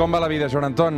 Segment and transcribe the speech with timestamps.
[0.00, 0.94] Com va la vida, Joan Anton?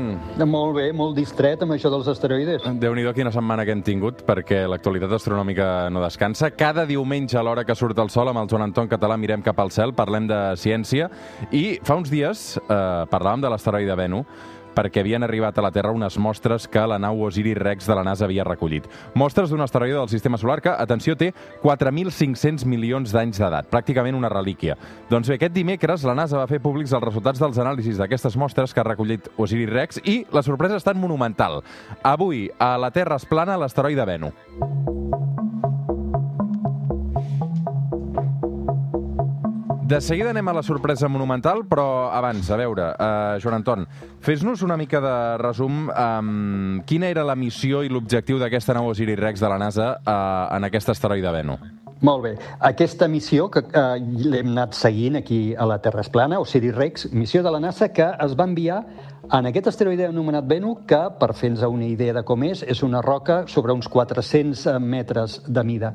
[0.47, 2.63] Molt bé, molt distret amb això dels asteroides.
[2.79, 6.53] déu nhi quina setmana que hem tingut, perquè l'actualitat astronòmica no descansa.
[6.55, 9.59] Cada diumenge a l'hora que surt el sol amb el Joan Anton Català mirem cap
[9.59, 11.11] al cel, parlem de ciència,
[11.51, 14.23] i fa uns dies eh, parlàvem de l'asteroide Venu,
[14.75, 18.27] perquè havien arribat a la Terra unes mostres que la nau Osiris-Rex de la NASA
[18.27, 18.89] havia recollit.
[19.15, 24.33] Mostres d'un asteroide del sistema solar que, atenció, té 4.500 milions d'anys d'edat, pràcticament una
[24.33, 24.79] relíquia.
[25.11, 28.73] Doncs bé, aquest dimecres la NASA va fer públics els resultats dels anàlisis d'aquestes mostres
[28.73, 31.63] que ha recollit Osiris-Rex i la sorpresa és tan monumental.
[32.03, 34.33] Avui, a la Terra es plana l'asteroide Venu.
[39.93, 43.83] De seguida anem a la sorpresa monumental, però abans, a veure, uh, Joan Anton,
[44.25, 45.13] fes-nos una mica de
[45.43, 50.57] resum um, quina era la missió i l'objectiu d'aquesta nau Osiris-Rex de la NASA uh,
[50.57, 51.59] en aquest asteroide Venu.
[52.09, 52.33] Molt bé.
[52.65, 57.53] Aquesta missió que eh, l'hem anat seguint aquí a la Terra Esplana, Osiris-Rex, missió de
[57.53, 58.81] la NASA que es va enviar
[59.31, 63.01] en aquest asteroide anomenat Venu, que, per fer-nos una idea de com és, és una
[63.05, 65.93] roca sobre uns 400 metres de mida.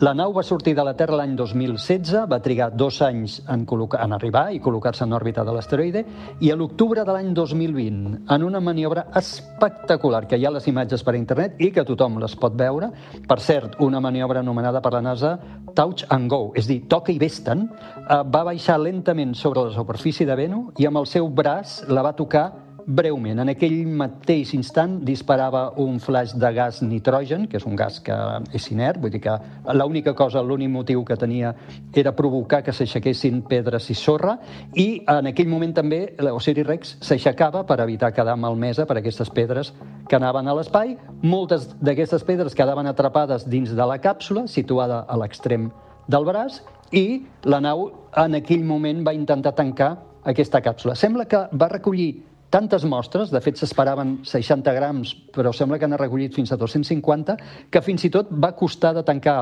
[0.00, 4.16] La nau va sortir de la Terra l'any 2016, va trigar dos anys en, en
[4.16, 6.04] arribar i col·locar-se en òrbita de l'asteroide,
[6.40, 11.04] i a l'octubre de l'any 2020, en una maniobra espectacular, que hi ha les imatges
[11.04, 12.88] per internet i que tothom les pot veure,
[13.28, 15.36] per cert, una maniobra anomenada per la NASA
[15.76, 17.68] Touch and Go, és dir, toca i vesten,
[18.00, 22.02] eh, va baixar lentament sobre la superfície de Venu i amb el seu braç la
[22.02, 23.40] va tocar breument.
[23.42, 28.16] En aquell mateix instant disparava un flash de gas nitrogen, que és un gas que
[28.56, 29.36] és inert, vull dir que
[29.76, 31.54] l'única cosa, l'únic motiu que tenia
[31.94, 34.36] era provocar que s'aixequessin pedres i sorra,
[34.74, 39.72] i en aquell moment també l'Osiris Rex s'aixecava per evitar quedar malmesa per aquestes pedres
[40.08, 40.96] que anaven a l'espai.
[41.22, 45.70] Moltes d'aquestes pedres quedaven atrapades dins de la càpsula, situada a l'extrem
[46.10, 49.92] del braç, i la nau en aquell moment va intentar tancar
[50.24, 50.96] aquesta càpsula.
[50.98, 52.10] Sembla que va recollir
[52.50, 57.36] tantes mostres, de fet s'esperaven 60 grams, però sembla que n'ha recollit fins a 250,
[57.70, 59.38] que fins i tot va costar de tancar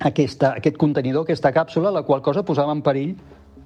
[0.00, 3.14] aquesta, aquest contenidor, aquesta càpsula, la qual cosa posava en perill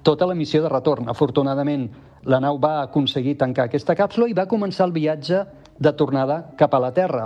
[0.05, 1.09] tota la missió de retorn.
[1.09, 1.87] Afortunadament,
[2.29, 5.41] la nau va aconseguir tancar aquesta càpsula i va començar el viatge
[5.79, 7.25] de tornada cap a la Terra.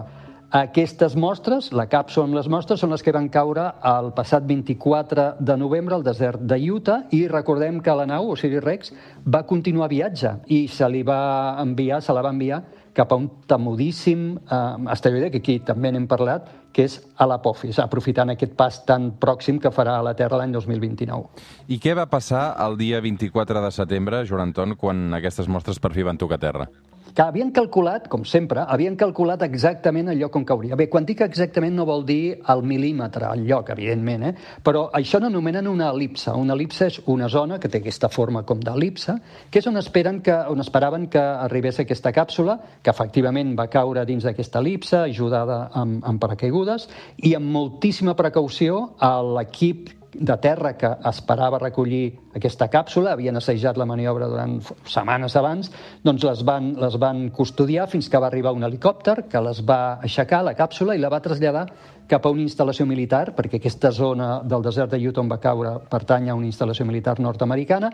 [0.49, 5.25] Aquestes mostres, la càpsula amb les mostres, són les que van caure el passat 24
[5.45, 8.89] de novembre al desert de Utah i recordem que la nau, Osiris Rex,
[9.29, 12.63] va continuar viatge i se li va enviar, se la va enviar
[12.97, 17.77] cap a un temudíssim eh, asteroide, que aquí també n'hem parlat, que és a l'Apofis,
[17.85, 21.45] aprofitant aquest pas tan pròxim que farà a la Terra l'any 2029.
[21.69, 25.93] I què va passar el dia 24 de setembre, Joan Anton, quan aquestes mostres per
[25.93, 26.71] fi van tocar terra?
[27.15, 30.77] Que havien calculat, com sempre, havien calculat exactament el lloc on cauria.
[30.79, 34.33] Bé, quan dic exactament no vol dir el mil·límetre, el lloc, evidentment, eh?
[34.65, 36.31] però això n'anomenen una elipse.
[36.31, 39.15] Una elipse és una zona que té aquesta forma com d'elipse,
[39.49, 44.05] que és on, esperen que, on esperaven que arribés aquesta càpsula, que efectivament va caure
[44.07, 46.89] dins d'aquesta elipse, ajudada amb, amb paracaigudes,
[47.25, 48.89] i amb moltíssima precaució
[49.35, 54.57] l'equip de terra que esperava recollir aquesta càpsula, havien assajat la maniobra durant
[54.89, 55.69] setmanes abans,
[56.05, 59.99] doncs les van, les van custodiar fins que va arribar un helicòpter que les va
[60.01, 61.67] aixecar, la càpsula, i la va traslladar
[62.09, 65.75] cap a una instal·lació militar, perquè aquesta zona del desert de Utah on va caure
[65.91, 67.91] pertany a una instal·lació militar nord-americana.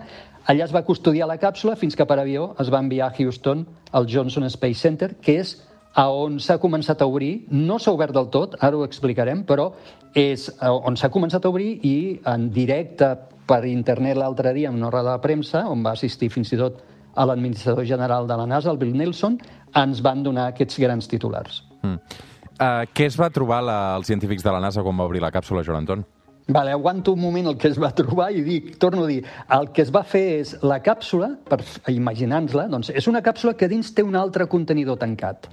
[0.48, 3.66] Allà es va custodiar la càpsula fins que per avió es va enviar a Houston
[3.92, 5.58] al Johnson Space Center, que és
[5.96, 9.70] a on s'ha començat a obrir, no s'ha obert del tot, ara ho explicarem, però
[10.16, 11.96] és on s'ha començat a obrir i
[12.28, 13.14] en directe
[13.48, 16.82] per internet l'altre dia en una roda de premsa, on va assistir fins i tot
[17.16, 19.38] a l'administrador general de la NASA, el Bill Nelson,
[19.76, 21.62] ens van donar aquests grans titulars.
[21.82, 22.24] Mm.
[22.56, 25.32] Uh, què es va trobar la, els científics de la NASA quan va obrir la
[25.32, 26.04] càpsula, Joan Anton?
[26.48, 29.72] Vale, aguanto un moment el que es va trobar i dic, torno a dir, el
[29.74, 31.58] que es va fer és la càpsula, per
[31.90, 35.48] imaginant-la, doncs és una càpsula que dins té un altre contenidor tancat.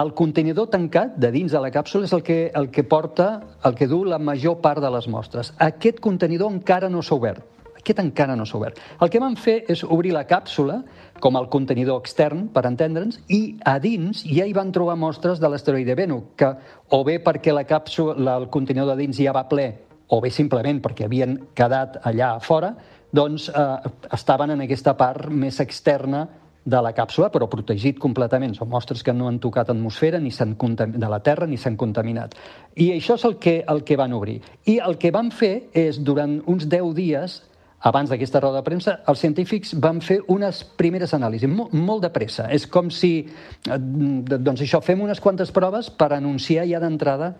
[0.00, 3.26] El contenidor tancat de dins de la càpsula és el que, el que porta,
[3.68, 5.52] el que du la major part de les mostres.
[5.58, 7.44] Aquest contenidor encara no s'ha obert.
[7.76, 8.80] Aquest encara no s'ha obert.
[9.04, 10.78] El que van fer és obrir la càpsula
[11.20, 15.52] com el contenidor extern, per entendre'ns, i a dins ja hi van trobar mostres de
[15.52, 16.54] l'asteroide Venu, que
[16.96, 20.80] o bé perquè la càpsula, el contenidor de dins ja va ple o bé simplement
[20.82, 22.74] perquè havien quedat allà fora,
[23.14, 26.26] doncs eh, estaven en aquesta part més externa
[26.70, 28.52] de la càpsula, però protegit completament.
[28.54, 32.36] Són mostres que no han tocat atmosfera ni de la Terra ni s'han contaminat.
[32.76, 34.40] I això és el que, el que van obrir.
[34.66, 37.40] I el que van fer és, durant uns 10 dies,
[37.80, 42.10] abans d'aquesta roda de premsa, els científics van fer unes primeres anàlisis, molt, molt de
[42.12, 42.50] pressa.
[42.52, 47.34] És com si, eh, doncs això, fem unes quantes proves per anunciar ja d'entrada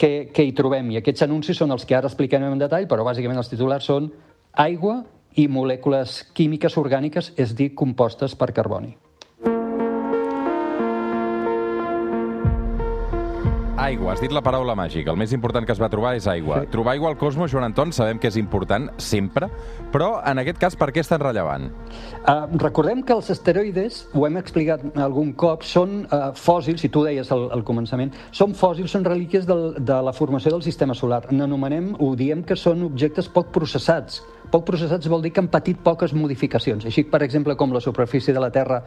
[0.00, 0.90] què, què hi trobem.
[0.94, 4.08] I aquests anuncis són els que ara explicarem en detall, però bàsicament els titulars són
[4.64, 5.02] aigua
[5.38, 8.96] i molècules químiques orgàniques, és dir, compostes per carboni.
[13.90, 15.10] Aigua, has dit la paraula màgica.
[15.10, 16.60] El més important que es va trobar és aigua.
[16.62, 16.68] Sí.
[16.70, 19.48] Trobar aigua al cosmos, Joan Anton, sabem que és important sempre,
[19.90, 21.66] però en aquest cas per què és tan rellevant?
[22.20, 27.02] Uh, recordem que els asteroides, ho hem explicat algun cop, són uh, fòssils, si tu
[27.02, 31.24] deies al, al començament, són fòssils, són relíquies del, de la formació del sistema solar.
[31.34, 34.22] N'anomenem, ho diem que són objectes poc processats.
[34.54, 36.86] Poc processats vol dir que han patit poques modificacions.
[36.86, 38.84] Així, per exemple, com la superfície de la Terra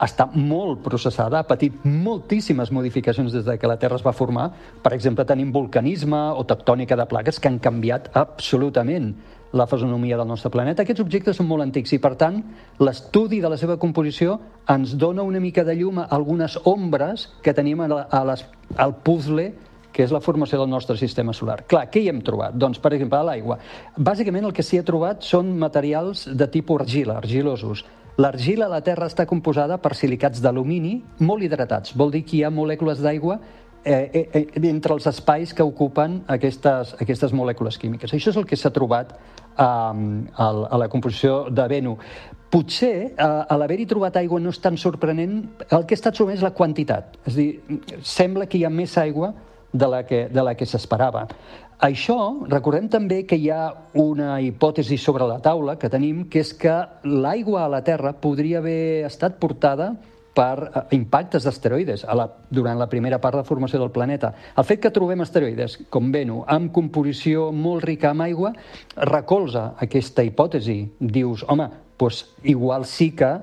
[0.00, 4.50] està molt processada, ha patit moltíssimes modificacions des de que la Terra es va formar.
[4.82, 9.12] Per exemple, tenim vulcanisme o tectònica de plaques que han canviat absolutament
[9.52, 10.84] la fisonomia del nostre planeta.
[10.84, 12.38] Aquests objectes són molt antics i, per tant,
[12.78, 14.38] l'estudi de la seva composició
[14.70, 19.50] ens dona una mica de llum a algunes ombres que tenim a les, al puzzle
[19.90, 21.64] que és la formació del nostre sistema solar.
[21.66, 22.54] Clar, què hi hem trobat?
[22.54, 23.58] Doncs, per exemple, a l'aigua.
[23.98, 27.82] Bàsicament el que s'hi ha trobat són materials de tipus argila, argilosos.
[28.20, 31.94] L'argila a la Terra està composada per silicats d'alumini molt hidratats.
[31.96, 33.38] Vol dir que hi ha molècules d'aigua
[33.84, 38.12] eh, eh, entre els espais que ocupen aquestes, aquestes molècules químiques.
[38.12, 41.96] Això és el que s'ha trobat eh, a la composició de Venu.
[42.50, 45.38] Potser, eh, a l'haver-hi trobat aigua no és tan sorprenent,
[45.70, 47.16] el que ha estat sorprenent és la quantitat.
[47.30, 47.48] És dir,
[48.04, 49.32] sembla que hi ha més aigua
[49.72, 51.24] de la que, de la que s'esperava.
[51.80, 56.50] Això, recordem també que hi ha una hipòtesi sobre la taula que tenim, que és
[56.52, 56.74] que
[57.08, 59.94] l'aigua a la Terra podria haver estat portada
[60.36, 62.04] per eh, impactes d'asteroides
[62.52, 64.34] durant la primera part de formació del planeta.
[64.60, 68.52] El fet que trobem asteroides com Venu amb composició molt rica en aigua
[69.08, 70.82] recolza aquesta hipòtesi.
[71.00, 73.38] Dius, home, doncs igual sí que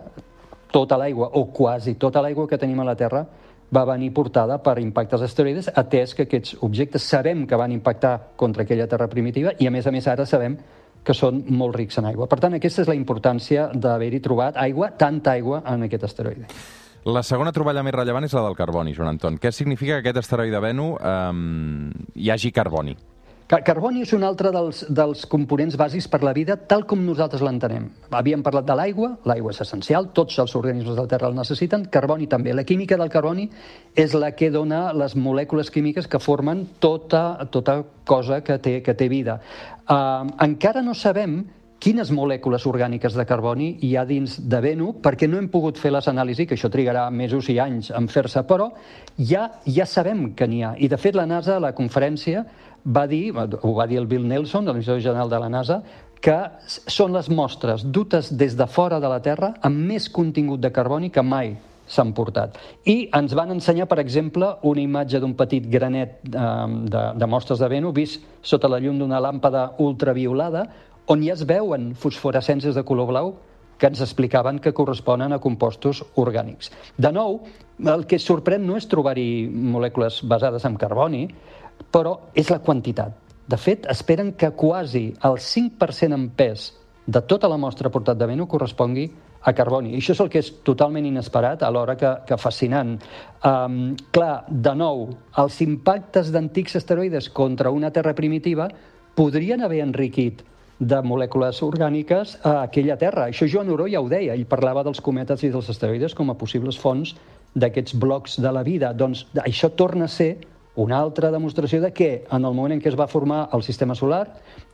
[0.69, 3.25] tota l'aigua, o quasi tota l'aigua que tenim a la Terra,
[3.73, 8.63] va venir portada per impactes asteroides, atès que aquests objectes sabem que van impactar contra
[8.63, 10.57] aquella Terra primitiva i, a més a més, ara sabem
[11.03, 12.27] que són molt rics en aigua.
[12.27, 16.47] Per tant, aquesta és la importància d'haver-hi trobat aigua, tanta aigua, en aquest asteroide.
[17.07, 19.37] La segona troballa més rellevant és la del carboni, Joan Anton.
[19.39, 22.97] Què significa que aquest asteroide Venu eh, hi hagi carboni?
[23.47, 27.39] Car carboni és un altre dels, dels components bàsics per la vida tal com nosaltres
[27.45, 27.85] l'entenem.
[28.11, 31.85] Havíem parlat de l'aigua, l'aigua és essencial, tots els organismes de la Terra el necessiten,
[31.87, 32.51] carboni també.
[32.51, 33.47] La química del carboni
[33.95, 38.97] és la que dona les molècules químiques que formen tota, tota cosa que té, que
[38.99, 39.39] té vida.
[39.87, 41.39] Uh, encara no sabem
[41.79, 45.91] quines molècules orgàniques de carboni hi ha dins de Venu, perquè no hem pogut fer
[45.93, 48.71] les anàlisis, que això trigarà mesos i anys en fer-se, però
[49.17, 50.73] ja, ja sabem que n'hi ha.
[50.77, 52.45] I, de fet, la NASA, a la conferència,
[52.87, 55.81] va dir, ho va dir el Bill Nelson, de l'Institut General de la NASA,
[56.21, 60.71] que són les mostres dutes des de fora de la Terra amb més contingut de
[60.73, 61.53] carboni que mai
[61.87, 62.57] s'han portat.
[62.89, 66.47] I ens van ensenyar, per exemple, una imatge d'un petit granet eh,
[66.91, 70.65] de, de mostres de Venu vist sota la llum d'una làmpada ultraviolada,
[71.07, 73.35] on ja es veuen fosforescències de color blau
[73.77, 76.71] que ens explicaven que corresponen a compostos orgànics.
[76.97, 77.43] De nou,
[77.85, 81.27] el que sorprèn no és trobar-hi molècules basades en carboni,
[81.93, 83.13] però és la quantitat.
[83.47, 86.73] De fet, esperen que quasi el 5% en pes
[87.05, 89.05] de tota la mostra portat de Venu correspongui
[89.47, 89.93] a carboni.
[89.93, 92.97] I això és el que és totalment inesperat, alhora que, que fascinant.
[93.47, 95.05] Um, clar, de nou,
[95.39, 98.67] els impactes d'antics asteroides contra una Terra primitiva
[99.15, 100.43] podrien haver enriquit
[100.79, 103.27] de molècules orgàniques a aquella Terra.
[103.31, 106.37] Això Joan Oró ja ho deia, ell parlava dels cometes i dels asteroides com a
[106.37, 107.15] possibles fonts
[107.57, 108.93] d'aquests blocs de la vida.
[108.93, 110.35] Doncs això torna a ser
[110.77, 113.95] una altra demostració de que en el moment en què es va formar el sistema
[113.97, 114.27] solar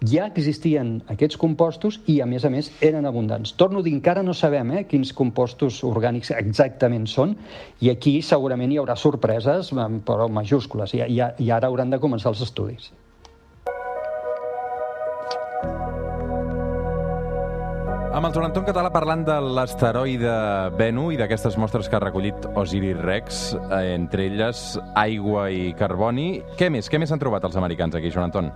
[0.03, 3.53] ja existien aquests compostos i, a més a més, eren abundants.
[3.55, 7.37] Torno a dir, encara no sabem eh, quins compostos orgànics exactament són
[7.79, 9.71] i aquí segurament hi haurà sorpreses,
[10.03, 12.91] però majúscules, i, i, i ara hauran de començar els estudis.
[18.13, 20.33] Amb el Joan Anton Català parlant de l'asteroide
[20.77, 24.59] Venu i d'aquestes mostres que ha recollit Osiris Rex, eh, entre elles
[25.01, 26.43] aigua i carboni.
[26.59, 26.91] Què més?
[26.93, 28.51] Què més han trobat els americans aquí, Joan Anton?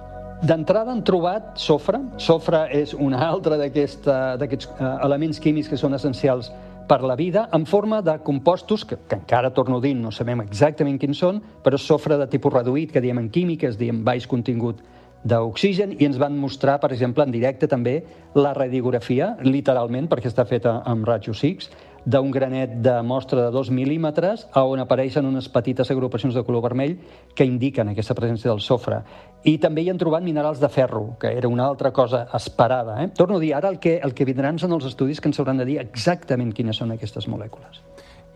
[0.46, 2.04] D'entrada han trobat sofre.
[2.22, 6.52] Sofre és un altre d'aquests eh, elements químics que són essencials
[6.88, 10.46] per la vida en forma de compostos que, que encara torno a dir, no sabem
[10.46, 14.30] exactament quins són, però sofre de tipus reduït, que diem en química, és diem baix
[14.30, 14.86] contingut
[15.28, 18.00] d'oxigen i ens van mostrar, per exemple, en directe també
[18.38, 21.70] la radiografia, literalment, perquè està feta amb rajos X,
[22.08, 26.94] d'un granet de mostra de 2 mil·límetres on apareixen unes petites agrupacions de color vermell
[27.36, 29.02] que indiquen aquesta presència del sofre.
[29.44, 33.02] I també hi han trobat minerals de ferro, que era una altra cosa esperada.
[33.04, 33.10] Eh?
[33.18, 35.60] Torno a dir, ara el que, el que vindran són els estudis que ens hauran
[35.60, 37.84] de dir exactament quines són aquestes molècules.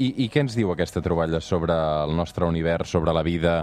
[0.02, 3.62] I, I què ens diu aquesta troballa sobre el nostre univers, sobre la vida,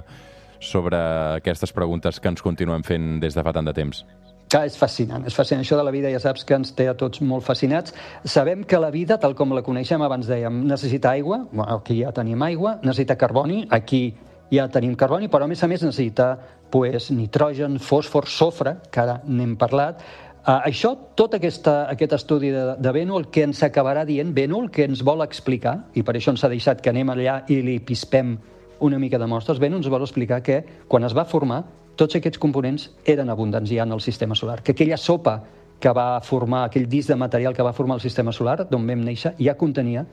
[0.60, 0.98] sobre
[1.38, 4.04] aquestes preguntes que ens continuem fent des de fa tant de temps?
[4.48, 5.60] Que és fascinant, és fascinant.
[5.64, 7.92] Això de la vida ja saps que ens té a tots molt fascinats.
[8.24, 12.42] Sabem que la vida, tal com la coneixem, abans dèiem, necessita aigua, aquí ja tenim
[12.46, 14.14] aigua, necessita carboni, aquí
[14.50, 16.30] ja tenim carboni, però a més a més necessita
[16.72, 20.00] pues, nitrogen, fòsfor, sofre, que ara n'hem parlat.
[20.48, 24.62] Uh, això, tot aquesta, aquest estudi de, de Beno, el que ens acabarà dient, Beno,
[24.64, 27.60] el que ens vol explicar, i per això ens ha deixat que anem allà i
[27.60, 28.38] li pispem
[28.80, 31.64] una mica de mostres, Beno ens vol explicar que quan es va formar
[31.98, 35.42] tots aquests components eren abundants ja en el sistema solar, que aquella sopa
[35.78, 39.02] que va formar, aquell disc de material que va formar el sistema solar, d'on vam
[39.04, 40.06] néixer, ja contenia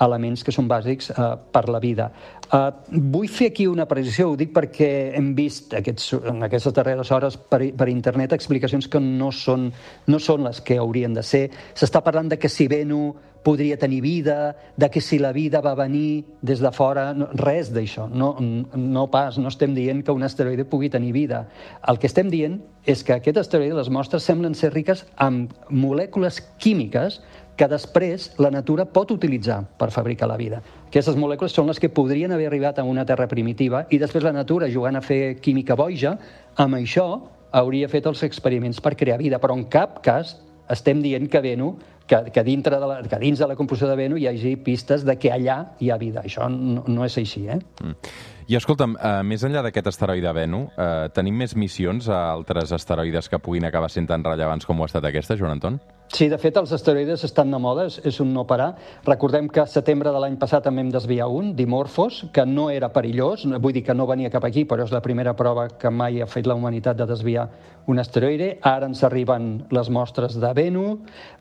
[0.00, 2.10] elements que són bàsics eh, per la vida.
[2.52, 2.60] Eh,
[3.12, 7.36] vull fer aquí una precisió, ho dic perquè hem vist aquests, en aquestes darreres hores
[7.36, 9.70] per, per internet explicacions que no són,
[10.06, 11.44] no són les que haurien de ser.
[11.74, 15.74] S'està parlant de que si Venu podria tenir vida, de que si la vida va
[15.74, 20.22] venir des de fora, no, res d'això, no, no pas, no estem dient que un
[20.22, 21.48] asteroide pugui tenir vida.
[21.88, 26.40] El que estem dient és que aquest asteroide, les mostres, semblen ser riques amb molècules
[26.62, 27.20] químiques
[27.56, 30.62] que després la natura pot utilitzar per fabricar la vida.
[30.88, 34.32] Aquestes molècules són les que podrien haver arribat a una Terra primitiva i després la
[34.32, 36.16] natura, jugant a fer química boja,
[36.56, 37.06] amb això
[37.52, 40.36] hauria fet els experiments per crear vida, però en cap cas
[40.72, 41.74] estem dient que Venu
[42.06, 45.04] que, que, dintre de la, que dins de la composició de Venu hi hagi pistes
[45.06, 46.24] de que allà hi ha vida.
[46.26, 47.58] Això no, no és així, eh?
[47.82, 48.12] Mm.
[48.52, 53.30] I escolta'm, uh, més enllà d'aquest asteroide Venu, uh, tenim més missions a altres asteroides
[53.30, 55.78] que puguin acabar sent tan rellevants com ho ha estat aquesta, Joan Anton?
[56.12, 58.74] Sí, de fet, els asteroides estan de moda, és, un no parar.
[59.06, 62.90] Recordem que a setembre de l'any passat també hem desviar un, Dimorphos, que no era
[62.92, 66.20] perillós, vull dir que no venia cap aquí, però és la primera prova que mai
[66.20, 67.46] ha fet la humanitat de desviar
[67.88, 68.58] un asteroide.
[68.60, 70.98] Ara ens arriben les mostres de Venu.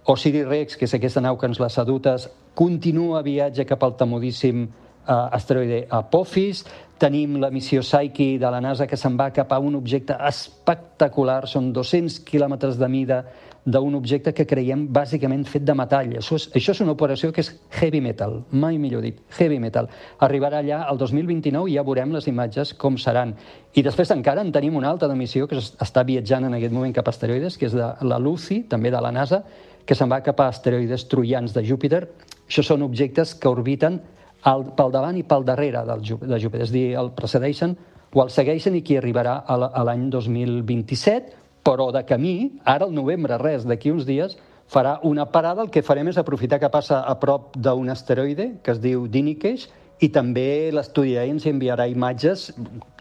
[0.07, 5.11] Osiris-Rex, que és aquesta nau que ens les adutes, continua viatge cap al temudíssim eh,
[5.11, 6.63] asteroide Apophis.
[7.01, 11.43] Tenim la missió Psyche de la NASA que se'n va cap a un objecte espectacular,
[11.49, 13.23] són 200 quilòmetres de mida,
[13.65, 16.15] d'un objecte que creiem bàsicament fet de metall.
[16.17, 19.89] Això és, això és una operació que és heavy metal, mai millor dit, heavy metal.
[20.25, 23.35] Arribarà allà el 2029 i ja veurem les imatges com seran.
[23.77, 26.93] I després encara en tenim una altra de missió que està viatjant en aquest moment
[26.95, 29.43] cap a asteroides, que és de la Lucy, també de la NASA,
[29.85, 32.07] que se'n va cap a asteroides troians de Júpiter.
[32.47, 34.01] Això són objectes que orbiten
[34.49, 37.77] al, pel davant i pel darrere del, de Júpiter, és a dir, el precedeixen
[38.11, 43.37] o el segueixen i qui arribarà a l'any 2027 però de camí, ara al novembre,
[43.41, 44.37] res, d'aquí uns dies,
[44.71, 45.65] farà una parada.
[45.65, 49.67] El que farem és aprofitar que passa a prop d'un asteroide que es diu Dinikesh
[50.01, 52.49] i també l'estudiarà ens enviarà imatges,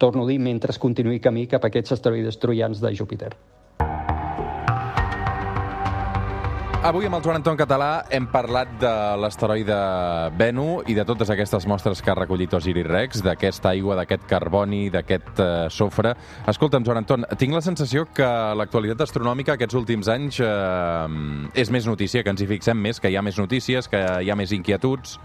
[0.00, 3.32] torno a dir, mentre continuï camí cap a aquests asteroides troians de Júpiter.
[6.80, 9.74] Avui amb el Joan Anton Català hem parlat de l'asteroide
[10.40, 14.86] Venu i de totes aquestes mostres que ha recollit Osiris Rex, d'aquesta aigua, d'aquest carboni,
[14.88, 16.14] d'aquest uh, sofre.
[16.48, 21.04] Escolta'm, Joan Anton, tinc la sensació que l'actualitat astronòmica aquests últims anys uh,
[21.52, 24.32] és més notícia, que ens hi fixem més, que hi ha més notícies, que hi
[24.32, 25.18] ha més inquietuds.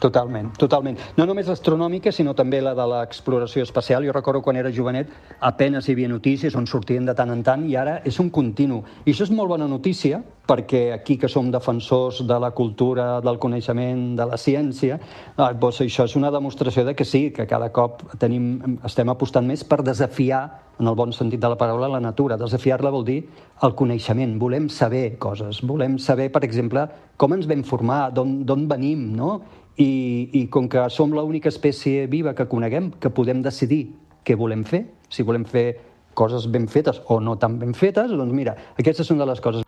[0.00, 0.96] Totalment, totalment.
[1.18, 4.06] No només l'astronòmica, sinó també la de l'exploració espacial.
[4.08, 5.10] Jo recordo quan era jovenet,
[5.44, 8.80] apenes hi havia notícies on sortien de tant en tant i ara és un continu.
[9.04, 13.38] I això és molt bona notícia perquè aquí que som defensors de la cultura, del
[13.38, 17.68] coneixement, de la ciència, eh, doncs això és una demostració de que sí, que cada
[17.70, 20.42] cop tenim, estem apostant més per desafiar
[20.80, 22.38] en el bon sentit de la paraula, la natura.
[22.40, 23.20] Desafiar-la vol dir
[23.62, 24.38] el coneixement.
[24.40, 25.60] Volem saber coses.
[25.60, 26.88] Volem saber, per exemple,
[27.20, 29.42] com ens vam formar, d'on venim, no?
[29.80, 33.86] I, i com que som l'única espècie viva que coneguem, que podem decidir
[34.26, 35.80] què volem fer, si volem fer
[36.14, 39.64] coses ben fetes o no tan ben fetes, doncs mira, aquestes són de les coses.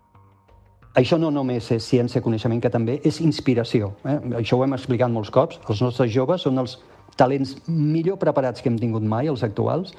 [0.98, 3.94] Això no només és ciència-coneixement, que també és inspiració.
[4.04, 4.18] Eh?
[4.42, 5.56] Això ho hem explicat molts cops.
[5.72, 6.76] Els nostres joves són els
[7.16, 9.94] talents millor preparats que hem tingut mai, els actuals,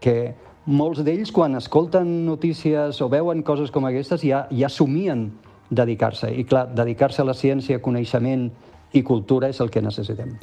[0.00, 0.32] que
[0.70, 5.32] molts d'ells, quan escolten notícies o veuen coses com aquestes, ja, ja somien
[5.70, 6.32] dedicar-se.
[6.34, 8.48] I clar, dedicar-se a la ciència, coneixement
[8.92, 10.34] i cultura és el que necessitem.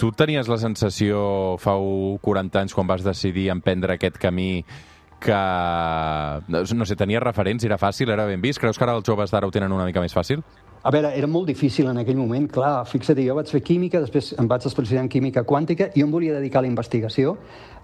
[0.00, 4.64] Tu tenies la sensació fa 40 anys, quan vas decidir emprendre aquest camí,
[5.20, 5.36] que,
[6.48, 8.58] no sé, tenia referents, era fàcil, era ben vist?
[8.58, 10.40] Creus que ara els joves d'ara ho tenen una mica més fàcil?
[10.80, 14.32] A veure, era molt difícil en aquell moment, clar, fixa't, jo vaig fer química, després
[14.40, 17.36] em vaig especialitzar en química quàntica i jo em volia dedicar a la investigació.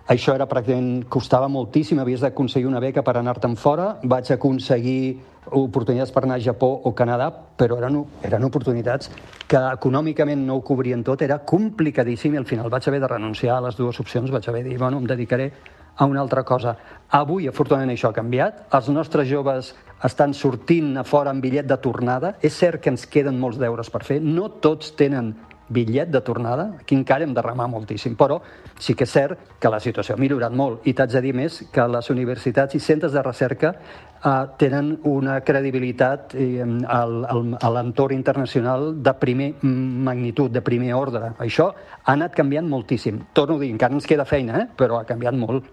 [0.06, 1.06] Això era pràcticament...
[1.08, 6.42] costava moltíssim, havies d'aconseguir una beca per anar-te'n fora, vaig aconseguir oportunitats per anar a
[6.42, 9.10] Japó o Canadà, però eren, eren oportunitats
[9.46, 13.58] que econòmicament no ho cobrien tot, era complicadíssim i al final vaig haver de renunciar
[13.58, 15.52] a les dues opcions, vaig haver de dir, bueno, em dedicaré
[15.96, 16.76] a una altra cosa.
[17.10, 18.66] Avui, afortunadament, això ha canviat.
[18.76, 19.72] Els nostres joves
[20.04, 22.34] estan sortint a fora amb bitllet de tornada.
[22.44, 24.20] És cert que ens queden molts deures per fer.
[24.20, 25.32] No tots tenen
[25.68, 26.70] bitllet de tornada.
[26.80, 28.16] Aquí encara hem de remar moltíssim.
[28.16, 28.40] Però
[28.78, 30.86] sí que és cert que la situació ha millorat molt.
[30.86, 35.40] I t'haig de dir més que les universitats i centres de recerca eh, tenen una
[35.40, 41.32] credibilitat eh, al, al, a l'entorn internacional de primer magnitud, de primer ordre.
[41.38, 41.70] Això
[42.04, 43.24] ha anat canviant moltíssim.
[43.32, 44.68] Torno a dir, encara ens queda feina, eh?
[44.76, 45.72] però ha canviat molt.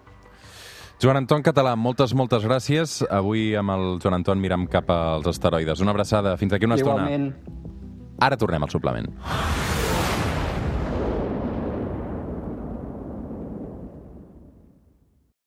[1.04, 3.02] Joan Anton Català, moltes, moltes gràcies.
[3.12, 5.82] Avui amb el Joan Anton mirem cap als asteroides.
[5.84, 6.38] Una abraçada.
[6.38, 7.34] Fins aquí una Igualment.
[7.34, 8.18] estona.
[8.24, 9.10] Ara tornem al suplement.